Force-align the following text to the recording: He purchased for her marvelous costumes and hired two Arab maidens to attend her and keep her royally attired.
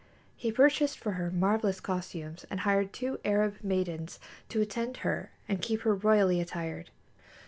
He 0.35 0.51
purchased 0.51 0.97
for 0.97 1.11
her 1.11 1.29
marvelous 1.29 1.79
costumes 1.79 2.43
and 2.49 2.61
hired 2.61 2.91
two 2.91 3.19
Arab 3.23 3.57
maidens 3.61 4.19
to 4.49 4.59
attend 4.59 4.97
her 5.05 5.29
and 5.47 5.61
keep 5.61 5.81
her 5.81 5.93
royally 5.93 6.41
attired. 6.41 6.89